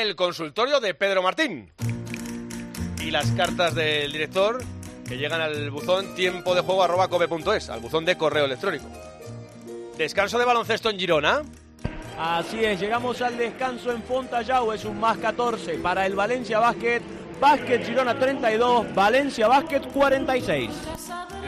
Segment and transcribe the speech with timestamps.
[0.00, 1.70] el consultorio de Pedro Martín.
[3.00, 4.62] Y las cartas del director
[5.06, 8.86] que llegan al buzón tiempo de juego arroba cope.es, al buzón de correo electrónico.
[9.98, 11.42] Descanso de baloncesto en Girona.
[12.18, 17.02] Así es, llegamos al descanso en Fontallau, es un más 14 para el Valencia Basket.
[17.42, 20.70] Basket Girona 32, Valencia Basket 46.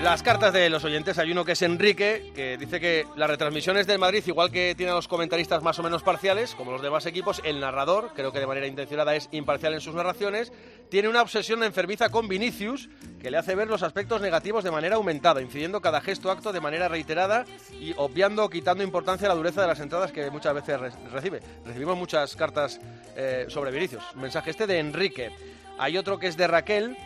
[0.03, 3.87] Las cartas de los oyentes, hay uno que es Enrique, que dice que las retransmisiones
[3.87, 7.41] del Madrid, igual que tienen los comentaristas más o menos parciales, como los demás equipos,
[7.45, 10.53] el narrador, creo que de manera intencionada es imparcial en sus narraciones,
[10.91, 12.89] tiene una obsesión enfermiza con Vinicius,
[13.23, 16.61] que le hace ver los aspectos negativos de manera aumentada, incidiendo cada gesto acto de
[16.61, 17.45] manera reiterada
[17.81, 20.91] y obviando o quitando importancia a la dureza de las entradas que muchas veces re-
[21.13, 21.41] recibe.
[21.65, 22.81] Recibimos muchas cartas
[23.17, 24.03] eh, sobre Vinicius.
[24.17, 25.31] Mensaje este de Enrique.
[25.79, 26.97] Hay otro que es de Raquel,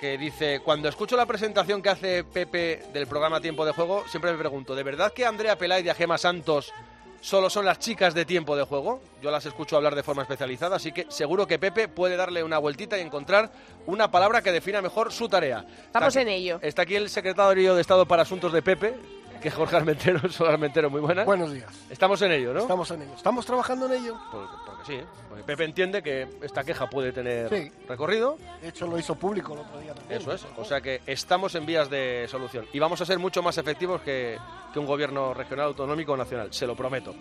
[0.00, 4.32] que dice, cuando escucho la presentación que hace Pepe del programa Tiempo de Juego, siempre
[4.32, 6.72] me pregunto, ¿de verdad que Andrea Pelay y Gema Santos
[7.20, 9.02] solo son las chicas de Tiempo de Juego?
[9.20, 12.58] Yo las escucho hablar de forma especializada, así que seguro que Pepe puede darle una
[12.58, 13.50] vueltita y encontrar
[13.86, 15.66] una palabra que defina mejor su tarea.
[15.84, 16.60] Estamos en ello.
[16.62, 18.94] Está aquí el secretario de Estado para Asuntos de Pepe,
[19.40, 21.24] que Jorge Armentero, Sol Armentero, muy buena.
[21.24, 21.70] Buenos días.
[21.90, 22.60] Estamos en ello, ¿no?
[22.60, 23.12] Estamos en ello.
[23.16, 24.16] ¿Estamos trabajando en ello?
[24.32, 25.04] Porque, porque sí, ¿eh?
[25.28, 27.70] porque Pepe entiende que esta queja puede tener Sí.
[27.88, 28.36] recorrido.
[28.60, 30.20] De hecho, lo hizo público el otro día también.
[30.20, 33.42] Eso es, o sea que estamos en vías de solución y vamos a ser mucho
[33.42, 34.38] más efectivos que,
[34.72, 37.14] que un gobierno regional, autonómico o nacional, se lo prometo.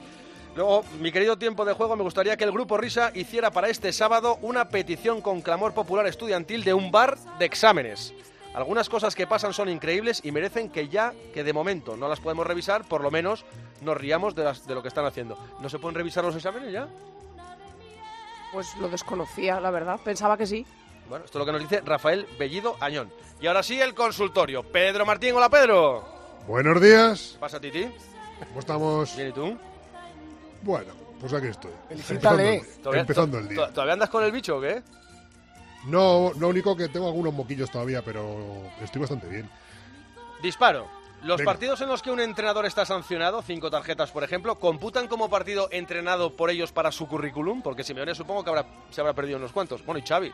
[0.55, 3.93] Luego, mi querido tiempo de juego, me gustaría que el Grupo Risa hiciera para este
[3.93, 8.11] sábado una petición con clamor popular estudiantil de un bar de exámenes.
[8.53, 12.19] Algunas cosas que pasan son increíbles y merecen que ya, que de momento no las
[12.19, 13.45] podemos revisar, por lo menos
[13.81, 15.37] nos riamos de, las- de lo que están haciendo.
[15.59, 16.87] ¿No se pueden revisar los exámenes ya?
[18.51, 19.99] Pues lo desconocía, la verdad.
[20.03, 20.65] Pensaba que sí.
[21.09, 23.11] Bueno, esto es lo que nos dice Rafael Bellido Añón.
[23.39, 24.63] Y ahora sí, el consultorio.
[24.63, 26.03] Pedro Martín, hola Pedro.
[26.47, 27.37] Buenos días.
[27.39, 27.87] Pasa Titi.
[28.47, 29.15] ¿Cómo estamos?
[29.15, 29.57] Bien, ¿y tú?
[30.63, 31.71] Bueno, pues aquí estoy.
[31.89, 32.55] Felicítale.
[32.55, 33.73] Empezando, el- ¿Todavía, empezando to- el to- día.
[33.73, 34.81] ¿Todavía andas con el bicho o qué?
[35.85, 39.49] No, lo único que tengo algunos moquillos todavía, pero estoy bastante bien.
[40.41, 40.87] Disparo.
[41.23, 41.51] Los Venga.
[41.51, 45.67] partidos en los que un entrenador está sancionado, cinco tarjetas por ejemplo, ¿computan como partido
[45.71, 47.63] entrenado por ellos para su currículum?
[47.63, 49.83] Porque Simeone supongo que habrá, se habrá perdido unos cuantos.
[49.83, 50.31] Bueno, y Xavi.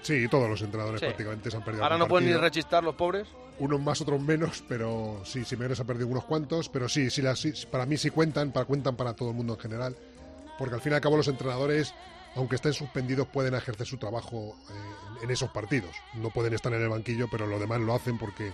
[0.00, 1.06] Sí, todos los entrenadores Sí.
[1.06, 1.82] prácticamente se han perdido.
[1.84, 3.28] Ahora no pueden ni rechistar los pobres.
[3.58, 7.20] Unos más, otros menos, pero sí, Simeone se ha perdido unos cuantos, pero sí, sí,
[7.20, 9.96] las- sí, para mí sí cuentan, para, cuentan para todo el mundo en general,
[10.58, 11.94] porque al fin y al cabo los entrenadores,
[12.36, 15.96] aunque estén suspendidos, pueden ejercer su trabajo eh, en esos partidos.
[16.14, 18.52] No pueden estar en el banquillo, pero lo demás lo hacen porque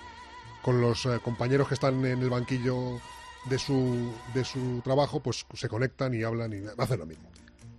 [0.63, 3.01] con los eh, compañeros que están en el banquillo
[3.47, 7.29] de su, de su trabajo, pues se conectan y hablan y hacen lo mismo.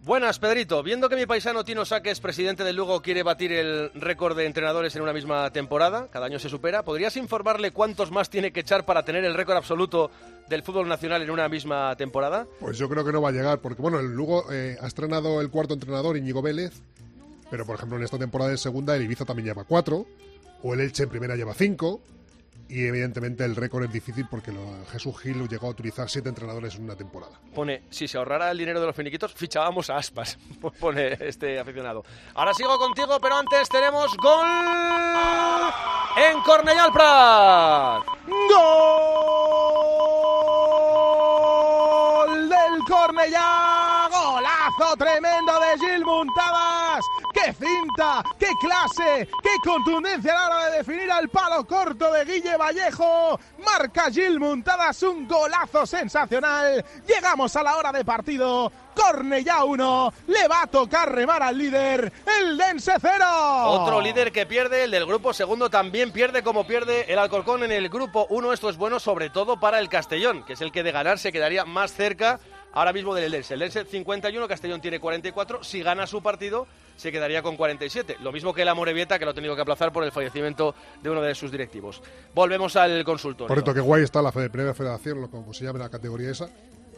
[0.06, 0.84] Buenas, Pedrito.
[0.84, 4.94] Viendo que mi paisano Tino Saques, presidente del Lugo, quiere batir el récord de entrenadores
[4.98, 8.84] en una misma temporada, cada año se supera, ¿podrías informarle cuántos más tiene que echar
[8.84, 10.12] para tener el récord absoluto
[10.50, 12.46] del fútbol nacional en una misma temporada?
[12.60, 15.40] Pues yo creo que no va a llegar, porque bueno, el Lugo eh, ha estrenado
[15.40, 16.74] el cuarto entrenador, Íñigo Vélez,
[17.50, 20.06] pero por ejemplo en esta temporada en segunda el Ibiza también lleva cuatro,
[20.64, 22.02] o el Elche en primera lleva cinco,
[22.70, 26.76] y evidentemente el récord es difícil porque lo- Jesús Gil llegó a utilizar siete entrenadores
[26.76, 27.40] en una temporada.
[27.54, 30.38] Pone, si se ahorrara el dinero de los finiquitos, fichábamos a aspas,
[30.80, 32.04] pone este aficionado.
[32.36, 34.48] Ahora sigo contigo, pero antes tenemos gol
[36.18, 38.04] en Cornellà al Prat.
[41.54, 44.08] ¡Gol del Cornellá!
[44.10, 47.04] ¡Golazo tremendo de Gil Muntadas!
[47.34, 48.23] ¡Qué cinta!
[48.54, 49.28] ¡Qué clase!
[49.42, 53.40] ¡Qué contundencia a la hora de definir al palo corto de Guille Vallejo!
[53.66, 56.84] Marca Gil Muntadas un golazo sensacional.
[57.08, 58.72] Llegamos a la hora de partido.
[58.94, 60.14] Cornellá 1.
[60.28, 62.12] Le va a tocar remar al líder.
[62.40, 63.26] El Dense 0.
[63.66, 67.72] Otro líder que pierde, el del grupo segundo también pierde como pierde el Alcorcón en
[67.72, 68.54] el grupo 1.
[68.54, 71.32] Esto es bueno sobre todo para el Castellón, que es el que de ganar se
[71.32, 72.40] quedaría más cerca
[72.72, 73.56] ahora mismo del Eldense.
[73.56, 75.64] El Eldense 51, Castellón tiene 44.
[75.64, 78.18] Si gana su partido, se quedaría con 47.
[78.22, 81.10] Lo mismo que la Morevieta, que lo ha tenido que aplazar por el fallecimiento de
[81.10, 82.02] uno de sus directivos.
[82.34, 83.48] Volvemos al consultorio.
[83.48, 86.50] Por cierto, qué guay está la Primera Federación, lo como se llama la categoría esa.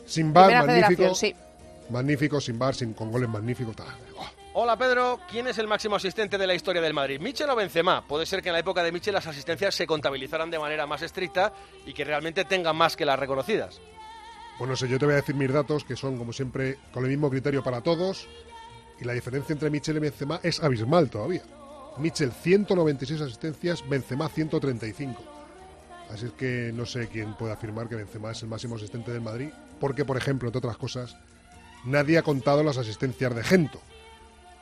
[0.06, 1.16] Sin bar, Primera magnífico.
[1.16, 1.36] sí.
[1.90, 3.76] Magnífico, sin bar, sin, con goles magníficos.
[4.18, 4.26] oh.
[4.58, 7.20] Hola Pedro, ¿quién es el máximo asistente de la historia del Madrid?
[7.20, 8.08] ¿Michel o Benzema?
[8.08, 11.02] Puede ser que en la época de Michel las asistencias se contabilizaran de manera más
[11.02, 11.52] estricta
[11.86, 13.82] y que realmente tengan más que las reconocidas.
[14.58, 17.09] Bueno, sé, yo te voy a decir mis datos, que son, como siempre, con el
[17.09, 18.30] mismo criterio para todos.
[19.00, 21.42] Y la diferencia entre Michel y Benzema es abismal todavía.
[21.97, 25.24] Michel 196 asistencias, Benzema 135.
[26.12, 29.22] Así es que no sé quién puede afirmar que Benzema es el máximo asistente del
[29.22, 29.50] Madrid,
[29.80, 31.18] porque, por ejemplo, entre otras cosas,
[31.84, 33.82] nadie ha contado las asistencias de Gento,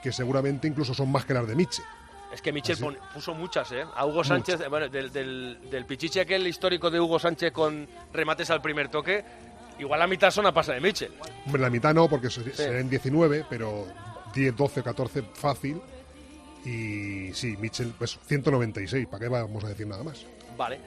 [0.02, 1.86] que seguramente incluso son más que las de Michel.
[2.34, 3.84] Es que Michel Así- puso muchas, ¿eh?
[3.96, 7.88] A Hugo Sánchez, eh, bueno, del, del, del pichichi aquel histórico de Hugo Sánchez con
[8.12, 9.24] remates al primer toque,
[9.78, 11.12] igual la mitad son a pasa de Michel.
[11.46, 13.86] Hombre, la mitad no, porque se- serán 19, pero
[14.34, 15.82] 10, 12, 14 fácil.
[16.66, 20.26] Y sí, Mitchell, pues 196, ¿para qué vamos a decir nada más?
[20.58, 20.80] Vale.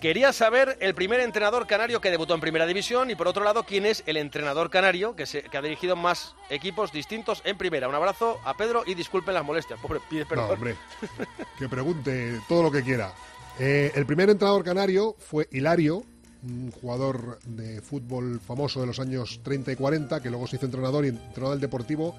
[0.00, 3.64] Quería saber el primer entrenador canario que debutó en Primera División y por otro lado
[3.64, 7.88] quién es el entrenador canario que, se, que ha dirigido más equipos distintos en Primera.
[7.88, 9.80] Un abrazo a Pedro y disculpen las molestias.
[9.80, 10.48] Pobre, pide perdón.
[10.48, 10.76] No, hombre,
[11.58, 13.14] que pregunte todo lo que quiera.
[13.58, 16.04] Eh, el primer entrenador canario fue Hilario,
[16.42, 20.66] un jugador de fútbol famoso de los años 30 y 40, que luego se hizo
[20.66, 22.14] entrenador y entrenador del Deportivo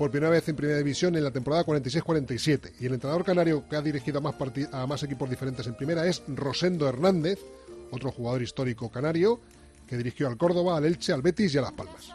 [0.00, 2.72] por primera vez en Primera División en la temporada 46-47.
[2.80, 4.34] Y el entrenador canario que ha dirigido a más,
[4.72, 7.38] a más equipos diferentes en Primera es Rosendo Hernández,
[7.90, 9.42] otro jugador histórico canario,
[9.86, 12.14] que dirigió al Córdoba, al Elche, al Betis y a Las Palmas.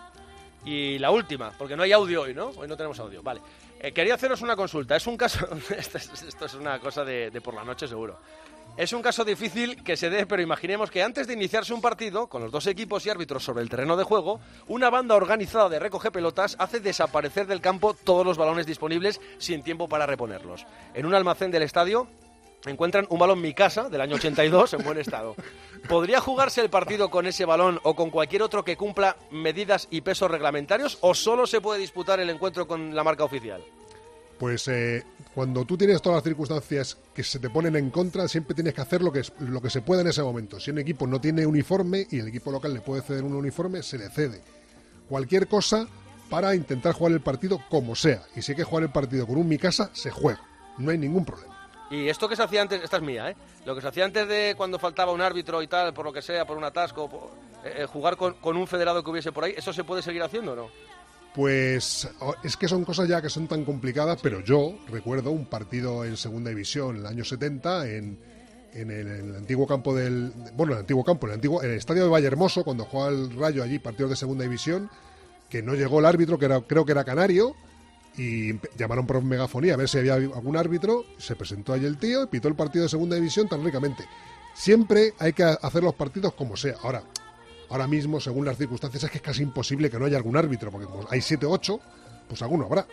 [0.66, 2.48] Y la última, porque no hay audio hoy, ¿no?
[2.58, 3.22] Hoy no tenemos audio.
[3.22, 3.42] Vale.
[3.86, 4.96] Eh, quería haceros una consulta.
[4.96, 5.48] Es un caso.
[5.78, 8.18] esto, es, una cosa de, de por la noche, seguro.
[8.78, 12.26] Es un caso difícil que se dé, pero imaginemos que antes de iniciarse un partido,
[12.26, 15.78] con los dos equipos y árbitros sobre el terreno de juego, una banda organizada de
[15.78, 20.66] recoge pelotas hace desaparecer del campo todos los balones disponibles sin tiempo para reponerlos.
[20.96, 22.08] En un almacén del estadio
[22.72, 25.36] encuentran un balón Mikasa del año 82 en buen estado.
[25.88, 30.02] ¿Podría jugarse el partido con ese balón o con cualquier otro que cumpla medidas y
[30.02, 33.64] pesos reglamentarios o solo se puede disputar el encuentro con la marca oficial?
[34.40, 35.04] Pues eh,
[35.34, 38.82] cuando tú tienes todas las circunstancias que se te ponen en contra, siempre tienes que
[38.82, 40.60] hacer lo que, lo que se pueda en ese momento.
[40.60, 43.82] Si un equipo no tiene uniforme y el equipo local le puede ceder un uniforme,
[43.82, 44.42] se le cede.
[45.08, 45.88] Cualquier cosa
[46.30, 48.24] para intentar jugar el partido como sea.
[48.36, 50.42] Y si hay que jugar el partido con un Mikasa, se juega.
[50.78, 51.55] No hay ningún problema.
[51.90, 53.36] Y esto que se hacía antes, esta es mía, ¿eh?
[53.66, 56.22] Lo que se hacía antes de cuando faltaba un árbitro y tal, por lo que
[56.22, 57.32] sea, por un atasco,
[57.64, 60.24] eh, eh, jugar con, con un federado que hubiese por ahí, ¿eso se puede seguir
[60.24, 60.70] haciendo o no?
[61.36, 62.10] Pues
[62.44, 66.16] es que son cosas ya que son tan complicadas, pero yo recuerdo un partido en
[66.16, 68.18] segunda división en el año 70 en,
[68.74, 70.32] en el, antiguo campo del.
[70.56, 73.36] Bueno, en el antiguo campo, en el, antiguo, el estadio de Vallehermoso, cuando jugaba el
[73.36, 74.90] Rayo allí, partidos de segunda división,
[75.50, 77.54] que no llegó el árbitro, que era, creo que era canario,
[78.18, 82.24] y llamaron por megafonía a ver si había algún árbitro, se presentó allí el tío
[82.24, 84.06] y pitó el partido de segunda división tan ricamente.
[84.54, 86.76] Siempre hay que hacer los partidos como sea.
[86.82, 87.04] Ahora,
[87.70, 90.72] ahora mismo, según las circunstancias, es que es casi imposible que no haya algún árbitro,
[90.72, 91.80] porque como hay 7 o 8,
[92.30, 92.88] pues alguno habrá.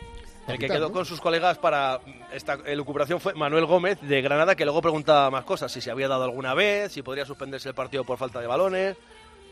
[0.48, 2.00] El que quedó con sus colegas para
[2.32, 6.08] esta elucubración fue Manuel Gómez de Granada, que luego preguntaba más cosas, si se había
[6.08, 8.96] dado alguna vez, si podría suspenderse el partido por falta de balones.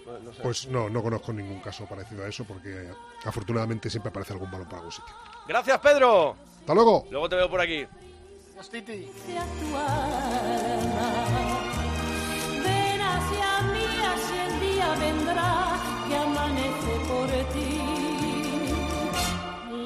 [0.07, 0.43] No, no sé.
[0.43, 2.91] Pues no, no conozco ningún caso parecido a eso, porque
[3.25, 5.15] afortunadamente siempre aparece algún balón por algún sitio.
[5.47, 6.37] Gracias, Pedro.
[6.61, 7.07] ¡Hasta luego!
[7.11, 7.87] Luego te veo por aquí.
[8.53, 9.11] Adiós, Titi.
[9.27, 11.13] sea tu alma.
[12.63, 15.77] Ven hacia mí, así el día vendrá
[16.09, 17.81] que amanece por ti.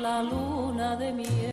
[0.01, 1.35] La luna de miel.